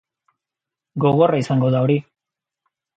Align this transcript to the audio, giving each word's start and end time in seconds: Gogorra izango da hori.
Gogorra 1.05 1.43
izango 1.45 1.73
da 1.77 1.85
hori. 1.87 2.03